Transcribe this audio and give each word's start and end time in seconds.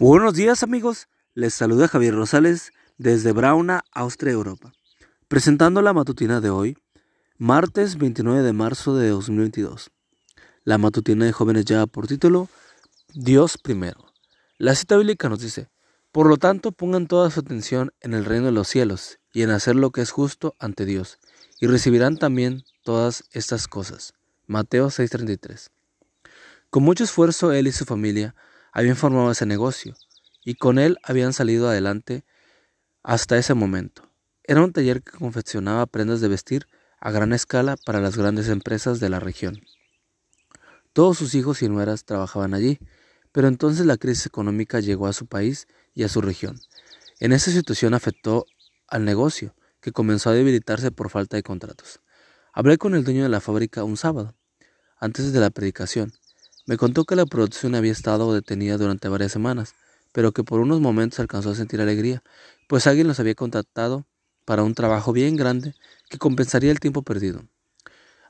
Buenos 0.00 0.34
días 0.34 0.62
amigos, 0.62 1.08
les 1.34 1.54
saluda 1.54 1.88
Javier 1.88 2.14
Rosales 2.14 2.70
desde 2.98 3.32
Brauna, 3.32 3.82
Austria, 3.90 4.32
Europa, 4.32 4.72
presentando 5.26 5.82
la 5.82 5.92
matutina 5.92 6.40
de 6.40 6.50
hoy, 6.50 6.78
martes 7.36 7.98
29 7.98 8.42
de 8.42 8.52
marzo 8.52 8.94
de 8.94 9.08
2022. 9.08 9.90
La 10.62 10.78
matutina 10.78 11.24
de 11.24 11.32
jóvenes 11.32 11.64
lleva 11.64 11.88
por 11.88 12.06
título 12.06 12.48
Dios 13.12 13.58
primero. 13.58 14.12
La 14.56 14.76
cita 14.76 14.96
bíblica 14.96 15.28
nos 15.28 15.40
dice, 15.40 15.68
por 16.12 16.28
lo 16.28 16.36
tanto 16.36 16.70
pongan 16.70 17.08
toda 17.08 17.28
su 17.32 17.40
atención 17.40 17.92
en 18.00 18.14
el 18.14 18.24
reino 18.24 18.46
de 18.46 18.52
los 18.52 18.68
cielos 18.68 19.18
y 19.32 19.42
en 19.42 19.50
hacer 19.50 19.74
lo 19.74 19.90
que 19.90 20.02
es 20.02 20.12
justo 20.12 20.54
ante 20.60 20.84
Dios, 20.84 21.18
y 21.58 21.66
recibirán 21.66 22.18
también 22.18 22.62
todas 22.84 23.24
estas 23.32 23.66
cosas. 23.66 24.14
Mateo 24.46 24.90
6:33. 24.90 25.72
Con 26.70 26.84
mucho 26.84 27.02
esfuerzo 27.02 27.50
él 27.50 27.66
y 27.66 27.72
su 27.72 27.84
familia 27.84 28.36
habían 28.72 28.96
formado 28.96 29.30
ese 29.30 29.46
negocio 29.46 29.94
y 30.44 30.54
con 30.54 30.78
él 30.78 30.98
habían 31.02 31.32
salido 31.32 31.68
adelante 31.68 32.24
hasta 33.02 33.38
ese 33.38 33.54
momento. 33.54 34.10
Era 34.44 34.62
un 34.62 34.72
taller 34.72 35.02
que 35.02 35.12
confeccionaba 35.18 35.86
prendas 35.86 36.20
de 36.20 36.28
vestir 36.28 36.66
a 37.00 37.10
gran 37.10 37.32
escala 37.32 37.76
para 37.84 38.00
las 38.00 38.16
grandes 38.16 38.48
empresas 38.48 39.00
de 39.00 39.08
la 39.08 39.20
región. 39.20 39.60
Todos 40.92 41.18
sus 41.18 41.34
hijos 41.34 41.62
y 41.62 41.68
nueras 41.68 42.04
trabajaban 42.04 42.54
allí, 42.54 42.78
pero 43.32 43.46
entonces 43.46 43.86
la 43.86 43.98
crisis 43.98 44.26
económica 44.26 44.80
llegó 44.80 45.06
a 45.06 45.12
su 45.12 45.26
país 45.26 45.68
y 45.94 46.02
a 46.02 46.08
su 46.08 46.20
región. 46.20 46.58
En 47.20 47.32
esa 47.32 47.50
situación 47.50 47.94
afectó 47.94 48.46
al 48.88 49.04
negocio, 49.04 49.54
que 49.80 49.92
comenzó 49.92 50.30
a 50.30 50.34
debilitarse 50.34 50.90
por 50.90 51.10
falta 51.10 51.36
de 51.36 51.42
contratos. 51.42 52.00
Hablé 52.52 52.78
con 52.78 52.94
el 52.94 53.04
dueño 53.04 53.22
de 53.22 53.28
la 53.28 53.40
fábrica 53.40 53.84
un 53.84 53.96
sábado, 53.96 54.34
antes 54.98 55.32
de 55.32 55.40
la 55.40 55.50
predicación, 55.50 56.12
me 56.68 56.76
contó 56.76 57.06
que 57.06 57.16
la 57.16 57.24
producción 57.24 57.74
había 57.74 57.92
estado 57.92 58.34
detenida 58.34 58.76
durante 58.76 59.08
varias 59.08 59.32
semanas, 59.32 59.74
pero 60.12 60.32
que 60.32 60.44
por 60.44 60.60
unos 60.60 60.80
momentos 60.82 61.18
alcanzó 61.18 61.48
a 61.48 61.54
sentir 61.54 61.80
alegría, 61.80 62.22
pues 62.68 62.86
alguien 62.86 63.08
los 63.08 63.18
había 63.18 63.34
contactado 63.34 64.06
para 64.44 64.62
un 64.62 64.74
trabajo 64.74 65.14
bien 65.14 65.34
grande 65.34 65.74
que 66.10 66.18
compensaría 66.18 66.70
el 66.70 66.78
tiempo 66.78 67.00
perdido. 67.00 67.42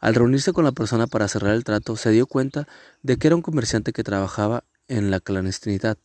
Al 0.00 0.14
reunirse 0.14 0.52
con 0.52 0.64
la 0.64 0.72
persona 0.72 1.06
para 1.06 1.28
cerrar 1.28 1.54
el 1.54 1.64
trato, 1.64 1.96
se 1.96 2.10
dio 2.10 2.26
cuenta 2.26 2.68
de 3.02 3.16
que 3.16 3.28
era 3.28 3.36
un 3.36 3.40
comerciante 3.40 3.94
que 3.94 4.04
trabajaba 4.04 4.64
en 4.86 5.10
la 5.10 5.20
clandestinidad, 5.20 5.96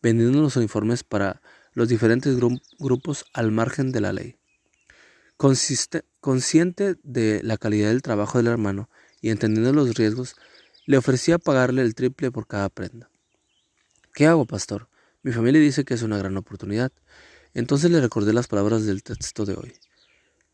vendiendo 0.00 0.40
los 0.40 0.56
uniformes 0.56 1.04
para 1.04 1.42
los 1.74 1.90
diferentes 1.90 2.38
grupos 2.78 3.26
al 3.34 3.50
margen 3.50 3.92
de 3.92 4.00
la 4.00 4.14
ley. 4.14 4.36
consciente 5.36 6.96
de 7.02 7.42
la 7.42 7.58
calidad 7.58 7.88
del 7.88 8.00
trabajo 8.00 8.38
del 8.38 8.46
hermano 8.46 8.88
y 9.20 9.28
entendiendo 9.28 9.74
los 9.74 9.94
riesgos, 9.94 10.34
le 10.86 10.98
ofrecía 10.98 11.38
pagarle 11.38 11.82
el 11.82 11.94
triple 11.94 12.30
por 12.30 12.46
cada 12.46 12.68
prenda. 12.68 13.10
¿Qué 14.12 14.26
hago, 14.26 14.44
pastor? 14.44 14.88
Mi 15.22 15.32
familia 15.32 15.60
dice 15.60 15.84
que 15.84 15.94
es 15.94 16.02
una 16.02 16.18
gran 16.18 16.36
oportunidad. 16.36 16.92
Entonces 17.54 17.90
le 17.90 18.00
recordé 18.00 18.32
las 18.32 18.46
palabras 18.46 18.84
del 18.84 19.02
texto 19.02 19.44
de 19.44 19.54
hoy. 19.54 19.72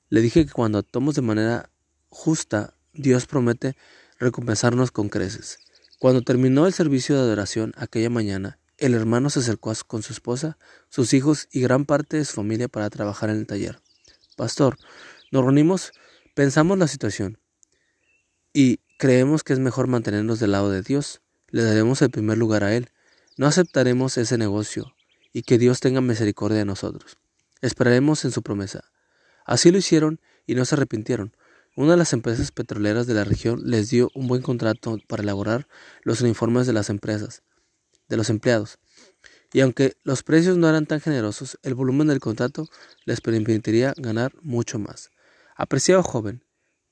Le 0.09 0.21
dije 0.21 0.47
que 0.47 0.53
cuando 0.53 0.79
actuamos 0.79 1.15
de 1.15 1.23
manera 1.23 1.71
justa, 2.09 2.75
Dios 2.93 3.27
promete 3.27 3.77
recompensarnos 4.19 4.91
con 4.91 5.09
creces. 5.09 5.59
Cuando 5.99 6.23
terminó 6.23 6.67
el 6.67 6.73
servicio 6.73 7.15
de 7.15 7.23
adoración 7.23 7.73
aquella 7.77 8.11
mañana, 8.11 8.59
el 8.79 8.95
hermano 8.95 9.29
se 9.29 9.41
acercó 9.41 9.73
con 9.87 10.03
su 10.03 10.13
esposa, 10.13 10.57
sus 10.89 11.13
hijos 11.13 11.49
y 11.53 11.61
gran 11.61 11.85
parte 11.85 12.17
de 12.17 12.25
su 12.25 12.35
familia 12.35 12.69
para 12.69 12.89
trabajar 12.89 13.31
en 13.31 13.37
el 13.37 13.47
taller. 13.47 13.81
Pastor, 14.37 14.79
nos 15.31 15.43
reunimos, 15.43 15.93
pensamos 16.35 16.79
la 16.79 16.89
situación 16.89 17.39
y 18.55 18.81
Creemos 19.01 19.45
que 19.45 19.55
es 19.55 19.59
mejor 19.59 19.87
mantenernos 19.87 20.41
del 20.41 20.53
lado 20.53 20.71
de 20.71 20.83
Dios. 20.83 21.23
Le 21.49 21.63
daremos 21.63 22.03
el 22.03 22.11
primer 22.11 22.37
lugar 22.37 22.65
a 22.65 22.77
Él. 22.77 22.91
No 23.39 23.47
aceptaremos 23.47 24.19
ese 24.19 24.37
negocio 24.37 24.95
y 25.33 25.41
que 25.41 25.57
Dios 25.57 25.81
tenga 25.81 26.03
misericordia 26.03 26.59
de 26.59 26.67
nosotros. 26.67 27.17
Esperaremos 27.63 28.27
en 28.27 28.31
su 28.31 28.43
promesa. 28.43 28.85
Así 29.47 29.71
lo 29.71 29.79
hicieron 29.79 30.21
y 30.47 30.55
no 30.55 30.67
se 30.67 30.75
arrepintieron. 30.75 31.35
Una 31.77 31.93
de 31.93 31.97
las 31.97 32.13
empresas 32.13 32.53
petroleras 32.53 33.07
de 33.07 33.15
la 33.15 33.25
región 33.25 33.63
les 33.65 33.89
dio 33.89 34.11
un 34.15 34.27
buen 34.27 34.43
contrato 34.43 34.99
para 35.09 35.23
elaborar 35.23 35.67
los 36.03 36.21
uniformes 36.21 36.67
de 36.67 36.75
las 36.75 36.91
empresas, 36.91 37.43
de 38.11 38.19
los 38.19 38.29
empleados. 38.29 38.77
Y 39.55 39.61
aunque 39.61 39.97
los 40.03 40.23
precios 40.23 40.59
no 40.59 40.69
eran 40.69 40.85
tan 40.85 41.01
generosos, 41.01 41.59
el 41.63 41.75
volumen 41.75 42.09
del 42.09 42.21
contrato 42.21 42.69
les 43.07 43.23
permitiría 43.23 43.95
ganar 43.97 44.35
mucho 44.43 44.79
más. 44.79 45.09
Apreciado 45.57 46.03
joven, 46.03 46.45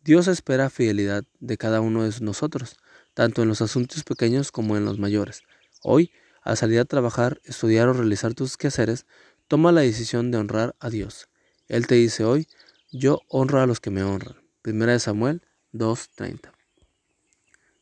Dios 0.05 0.29
espera 0.29 0.71
fidelidad 0.71 1.25
de 1.41 1.57
cada 1.57 1.81
uno 1.81 2.05
de 2.05 2.15
nosotros, 2.21 2.77
tanto 3.15 3.43
en 3.43 3.49
los 3.49 3.61
asuntos 3.61 4.05
pequeños 4.05 4.53
como 4.53 4.77
en 4.77 4.85
los 4.85 4.99
mayores. 4.99 5.43
Hoy, 5.83 6.13
al 6.43 6.57
salir 6.57 6.79
a 6.81 6.85
trabajar, 6.85 7.41
estudiar 7.45 7.89
o 7.89 7.93
realizar 7.93 8.35
tus 8.35 8.57
quehaceres, 8.57 9.07
toma 9.49 9.73
la 9.73 9.81
decisión 9.81 10.31
de 10.31 10.39
honrar 10.39 10.77
a 10.79 10.89
Dios. 10.89 11.29
Él 11.67 11.87
te 11.87 11.97
dice 11.97 12.25
hoy, 12.25 12.47
yo 12.91 13.21
honro 13.29 13.61
a 13.61 13.67
los 13.67 13.81
que 13.81 13.91
me 13.91 14.03
honran. 14.03 14.37
Primera 14.63 14.93
de 14.93 15.01
Samuel 15.01 15.43
2.30. 15.73 16.53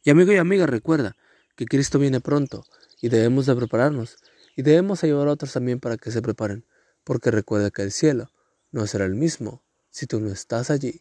Y 0.02 0.10
amigo 0.10 0.32
y 0.32 0.36
amiga, 0.36 0.66
recuerda 0.66 1.16
que 1.54 1.66
Cristo 1.66 1.98
viene 1.98 2.20
pronto 2.20 2.64
y 3.00 3.08
debemos 3.08 3.46
de 3.46 3.54
prepararnos 3.56 4.16
y 4.56 4.62
debemos 4.62 5.04
ayudar 5.04 5.28
a 5.28 5.32
otros 5.32 5.52
también 5.52 5.80
para 5.80 5.96
que 5.96 6.10
se 6.10 6.22
preparen, 6.22 6.64
porque 7.04 7.30
recuerda 7.30 7.70
que 7.70 7.82
el 7.82 7.92
cielo 7.92 8.30
no 8.72 8.86
será 8.86 9.04
el 9.04 9.14
mismo 9.14 9.62
si 9.90 10.06
tú 10.06 10.20
no 10.20 10.30
estás 10.30 10.70
allí. 10.70 11.00